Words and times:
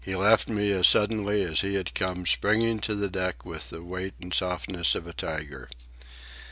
He 0.03 0.15
left 0.15 0.49
me 0.49 0.71
as 0.71 0.87
suddenly 0.87 1.43
as 1.43 1.61
he 1.61 1.75
had 1.75 1.93
come, 1.93 2.25
springing 2.25 2.79
to 2.79 2.95
the 2.95 3.07
deck 3.07 3.45
with 3.45 3.69
the 3.69 3.83
weight 3.83 4.15
and 4.19 4.33
softness 4.33 4.95
of 4.95 5.05
a 5.05 5.13
tiger. 5.13 5.69